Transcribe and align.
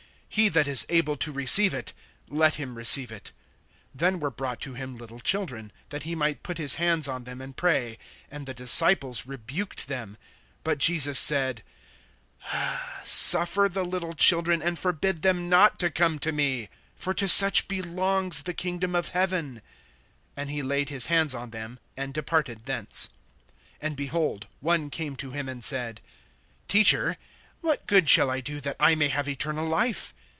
He 0.33 0.47
that 0.47 0.65
is 0.65 0.85
able 0.87 1.17
to 1.17 1.31
receive 1.33 1.73
it, 1.73 1.91
let 2.29 2.55
him 2.55 2.75
receive 2.75 3.11
it. 3.11 3.33
(13)Then 3.97 4.21
were 4.21 4.31
brought 4.31 4.61
to 4.61 4.75
him 4.75 4.95
little 4.95 5.19
children, 5.19 5.73
that 5.89 6.03
he 6.03 6.15
might 6.15 6.41
put 6.41 6.57
his 6.57 6.75
hands 6.75 7.09
on 7.09 7.25
them 7.25 7.41
and 7.41 7.57
pray; 7.57 7.97
and 8.29 8.45
the 8.45 8.53
disciples 8.53 9.25
rebuked 9.27 9.89
them. 9.89 10.17
(14)But 10.63 10.77
Jesus 10.77 11.19
said: 11.19 11.63
Suffer 13.03 13.67
the 13.67 13.83
little 13.83 14.13
children, 14.13 14.61
and 14.61 14.79
forbid 14.79 15.21
them 15.21 15.49
not 15.49 15.77
to 15.79 15.91
come 15.91 16.17
to 16.19 16.31
me; 16.31 16.69
for 16.95 17.13
to 17.13 17.27
such 17.27 17.67
belongs 17.67 18.43
the 18.43 18.53
kingdom 18.53 18.95
of 18.95 19.09
heaven. 19.09 19.61
(15)And 20.37 20.49
he 20.49 20.63
laid 20.63 20.87
his 20.87 21.07
hands 21.07 21.35
on 21.35 21.49
them, 21.49 21.77
and 21.97 22.13
departed 22.13 22.63
thence. 22.67 23.09
(16)And, 23.83 23.95
behold, 23.97 24.47
one 24.61 24.89
came 24.89 25.17
to 25.17 25.31
him 25.31 25.49
and 25.49 25.61
said: 25.61 25.99
Teacher, 26.69 27.17
what 27.59 27.85
good 27.85 28.09
shall 28.09 28.31
I 28.31 28.39
do, 28.39 28.59
that 28.61 28.75
I 28.79 28.95
may 28.95 29.09
have 29.09 29.27
eternal 29.29 29.67
life? 29.67 30.15